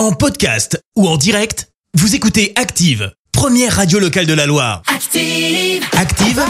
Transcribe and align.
En 0.00 0.12
podcast 0.12 0.82
ou 0.96 1.06
en 1.06 1.18
direct, 1.18 1.68
vous 1.92 2.14
écoutez 2.14 2.54
Active, 2.56 3.12
première 3.32 3.76
radio 3.76 3.98
locale 3.98 4.24
de 4.24 4.32
la 4.32 4.46
Loire. 4.46 4.80
Active. 4.86 5.84
Active, 5.94 6.42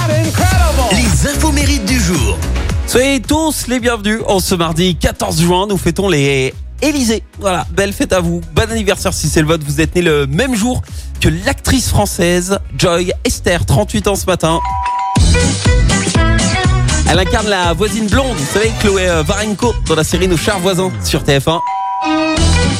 les 0.93 1.29
infos 1.29 1.51
mérites 1.51 1.85
du 1.85 1.99
jour. 1.99 2.39
Soyez 2.87 3.21
tous 3.21 3.67
les 3.67 3.81
bienvenus. 3.81 4.21
En 4.29 4.39
ce 4.39 4.55
mardi 4.55 4.95
14 4.95 5.41
juin, 5.41 5.67
nous 5.69 5.79
fêtons 5.79 6.09
les 6.09 6.55
Élysées. 6.81 7.25
Voilà, 7.41 7.67
belle 7.73 7.93
fête 7.93 8.13
à 8.13 8.21
vous. 8.21 8.41
Bon 8.55 8.71
anniversaire 8.71 9.13
si 9.13 9.29
c'est 9.29 9.41
le 9.41 9.49
vote. 9.49 9.65
Vous 9.65 9.81
êtes 9.81 9.97
né 9.97 10.03
le 10.03 10.29
même 10.29 10.55
jour 10.55 10.81
que 11.21 11.29
l'actrice 11.29 11.89
française 11.89 12.57
Joy 12.79 13.13
Esther, 13.25 13.67
38 13.67 14.07
ans 14.07 14.15
ce 14.15 14.27
matin. 14.27 14.61
Elle 17.11 17.19
incarne 17.19 17.49
la 17.49 17.73
voisine 17.73 18.07
blonde, 18.07 18.37
vous 18.37 18.53
savez, 18.53 18.71
Chloé 18.79 19.09
euh, 19.09 19.25
Varenko, 19.25 19.75
dans 19.89 19.97
la 19.97 20.05
série 20.05 20.29
Nos 20.29 20.37
chers 20.37 20.61
voisins 20.61 20.93
sur 21.03 21.25
TF1. 21.25 21.59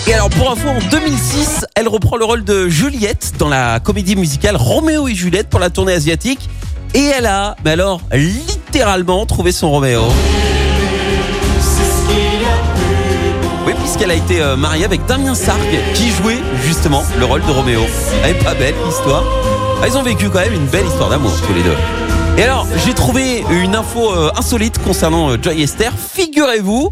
Et 0.07 0.15
alors 0.15 0.31
pour 0.31 0.51
info, 0.51 0.69
en 0.69 0.79
2006, 0.91 1.67
elle 1.77 1.89
reprend 1.89 2.17
le 2.17 2.25
rôle 2.25 2.45
de 2.45 2.69
Juliette 2.69 3.33
dans 3.39 3.49
la 3.49 3.79
comédie 3.81 4.17
musicale 4.17 4.57
Roméo 4.57 5.07
et 5.09 5.15
Juliette 5.15 5.49
pour 5.49 5.61
la 5.61 5.71
tournée 5.71 5.93
asiatique. 5.93 6.49
Et 6.95 7.05
elle 7.05 7.27
a, 7.27 7.55
mais 7.65 7.71
alors, 7.71 8.01
littéralement 8.13 9.25
trouvé 9.27 9.53
son 9.53 9.71
Roméo. 9.71 10.03
Oui, 13.67 13.73
puisqu'elle 13.79 14.11
a 14.11 14.15
été 14.15 14.41
euh, 14.41 14.57
mariée 14.57 14.85
avec 14.85 15.07
Damien 15.07 15.35
Sargue, 15.35 15.61
qui 15.95 16.11
jouait 16.11 16.41
justement 16.67 17.05
le 17.19 17.25
rôle 17.27 17.43
de 17.47 17.51
Roméo. 17.53 17.83
Elle 18.25 18.31
est 18.31 18.43
pas 18.43 18.55
belle 18.55 18.75
l'histoire. 18.87 19.23
Ah, 19.83 19.87
Ils 19.87 19.97
ont 19.97 20.03
vécu 20.03 20.29
quand 20.29 20.41
même 20.41 20.55
une 20.55 20.67
belle 20.67 20.87
histoire 20.87 21.11
d'amour 21.11 21.31
tous 21.47 21.55
les 21.55 21.63
deux. 21.63 21.77
Et 22.39 22.43
alors, 22.43 22.67
j'ai 22.85 22.95
trouvé 22.95 23.45
une 23.51 23.75
info 23.77 24.13
euh, 24.13 24.31
insolite 24.37 24.79
concernant 24.83 25.31
euh, 25.31 25.37
Joy 25.41 25.63
Esther. 25.63 25.93
Figurez-vous 26.15 26.91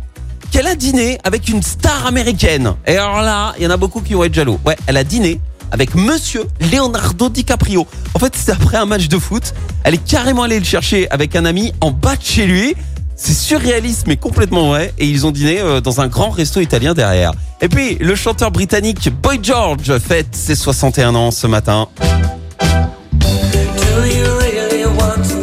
qu'elle 0.51 0.67
a 0.67 0.75
dîné 0.75 1.19
avec 1.25 1.49
une 1.49 1.63
star 1.63 2.07
américaine. 2.07 2.75
Et 2.87 2.97
alors 2.97 3.23
là, 3.23 3.55
il 3.59 3.65
y 3.65 3.67
en 3.67 3.71
a 3.71 3.77
beaucoup 3.77 4.01
qui 4.01 4.15
vont 4.15 4.25
être 4.25 4.35
jaloux. 4.35 4.59
Ouais, 4.65 4.77
elle 4.87 4.97
a 4.97 5.05
dîné 5.05 5.41
avec 5.71 5.95
monsieur 5.95 6.45
Leonardo 6.73 7.29
DiCaprio. 7.29 7.87
En 8.15 8.19
fait, 8.19 8.35
c'est 8.37 8.53
après 8.53 8.77
un 8.77 8.87
match 8.87 9.09
de 9.09 9.19
foot. 9.19 9.55
Elle 9.85 9.95
est 9.95 10.05
carrément 10.05 10.43
allée 10.43 10.59
le 10.59 10.65
chercher 10.65 11.11
avec 11.11 11.37
un 11.37 11.45
ami 11.45 11.73
en 11.81 11.91
bas 11.91 12.17
de 12.17 12.23
chez 12.23 12.47
lui. 12.47 12.75
C'est 13.17 13.35
surréaliste 13.35 14.07
mais 14.07 14.17
complètement 14.17 14.69
vrai. 14.69 14.95
Et 14.99 15.07
ils 15.07 15.27
ont 15.27 15.31
dîné 15.31 15.61
euh, 15.61 15.81
dans 15.81 16.01
un 16.01 16.09
grand 16.09 16.31
resto 16.31 16.61
italien 16.61 16.95
derrière. 16.95 17.33
Et 17.61 17.69
puis, 17.69 17.97
le 18.01 18.15
chanteur 18.15 18.51
britannique 18.51 19.11
Boy 19.23 19.41
George 19.43 19.99
fête 19.99 20.29
ses 20.33 20.55
61 20.55 21.15
ans 21.15 21.31
ce 21.31 21.47
matin. 21.47 21.89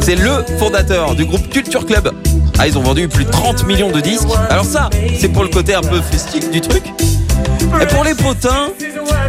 C'est 0.00 0.14
le 0.14 0.44
fondateur 0.58 1.14
du 1.16 1.24
groupe 1.24 1.48
Culture 1.50 1.84
Club. 1.84 2.12
Ah, 2.58 2.66
ils 2.66 2.78
ont 2.78 2.82
vendu 2.82 3.06
plus 3.06 3.24
de 3.24 3.30
30 3.30 3.66
millions 3.66 3.90
de 3.90 4.00
disques. 4.00 4.28
Alors 4.48 4.64
ça, 4.64 4.88
c'est 5.18 5.28
pour 5.28 5.42
le 5.42 5.50
côté 5.50 5.74
un 5.74 5.82
peu 5.82 6.00
festif 6.00 6.50
du 6.50 6.60
truc. 6.62 6.84
Et 7.82 7.86
pour 7.86 8.02
les 8.02 8.14
potins, 8.14 8.70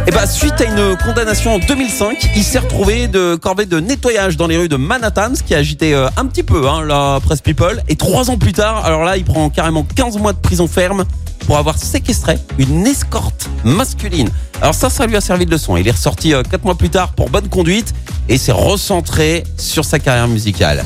eh 0.06 0.10
ben, 0.10 0.26
suite 0.26 0.58
à 0.60 0.64
une 0.64 0.96
condamnation 0.96 1.56
en 1.56 1.58
2005, 1.58 2.30
il 2.34 2.42
s'est 2.42 2.58
retrouvé 2.58 3.06
de 3.06 3.34
corvée 3.36 3.66
de 3.66 3.80
nettoyage 3.80 4.38
dans 4.38 4.46
les 4.46 4.56
rues 4.56 4.68
de 4.68 4.76
Manhattan, 4.76 5.34
ce 5.34 5.42
qui 5.42 5.54
a 5.54 5.58
agité 5.58 5.94
euh, 5.94 6.08
un 6.16 6.24
petit 6.24 6.42
peu 6.42 6.66
hein, 6.68 6.82
la 6.84 7.20
presse 7.22 7.42
people. 7.42 7.82
Et 7.88 7.96
trois 7.96 8.30
ans 8.30 8.38
plus 8.38 8.54
tard, 8.54 8.86
alors 8.86 9.04
là, 9.04 9.18
il 9.18 9.24
prend 9.24 9.50
carrément 9.50 9.84
15 9.94 10.16
mois 10.16 10.32
de 10.32 10.38
prison 10.38 10.66
ferme 10.66 11.04
pour 11.46 11.58
avoir 11.58 11.76
séquestré 11.76 12.38
une 12.58 12.86
escorte 12.86 13.50
masculine. 13.64 14.30
Alors 14.62 14.74
ça, 14.74 14.88
ça 14.88 15.06
lui 15.06 15.16
a 15.16 15.20
servi 15.20 15.44
de 15.44 15.50
leçon. 15.50 15.76
Il 15.76 15.86
est 15.86 15.92
ressorti 15.92 16.32
euh, 16.32 16.42
quatre 16.42 16.64
mois 16.64 16.76
plus 16.76 16.90
tard 16.90 17.12
pour 17.12 17.28
bonne 17.28 17.48
conduite 17.48 17.92
et 18.30 18.38
s'est 18.38 18.52
recentré 18.52 19.44
sur 19.58 19.84
sa 19.84 19.98
carrière 19.98 20.28
musicale. 20.28 20.84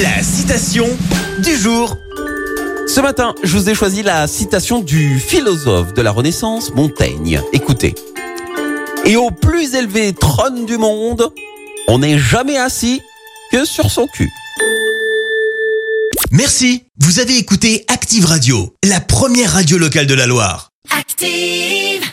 La 0.00 0.22
citation 0.22 0.86
du 1.40 1.54
jour. 1.54 1.98
Ce 2.88 3.00
matin, 3.00 3.34
je 3.42 3.58
vous 3.58 3.68
ai 3.68 3.74
choisi 3.74 4.02
la 4.02 4.26
citation 4.26 4.80
du 4.80 5.20
philosophe 5.20 5.92
de 5.92 6.00
la 6.00 6.10
Renaissance, 6.10 6.72
Montaigne. 6.74 7.42
Écoutez. 7.52 7.94
Et 9.04 9.16
au 9.16 9.30
plus 9.30 9.74
élevé 9.74 10.14
trône 10.14 10.64
du 10.64 10.78
monde, 10.78 11.30
on 11.88 11.98
n'est 11.98 12.18
jamais 12.18 12.56
assis 12.56 13.02
que 13.50 13.66
sur 13.66 13.90
son 13.90 14.06
cul. 14.06 14.30
Merci, 16.30 16.84
vous 16.98 17.20
avez 17.20 17.36
écouté 17.36 17.84
Active 17.88 18.24
Radio, 18.24 18.74
la 18.82 19.00
première 19.00 19.52
radio 19.52 19.76
locale 19.76 20.06
de 20.06 20.14
la 20.14 20.26
Loire. 20.26 20.70
Active. 20.98 22.12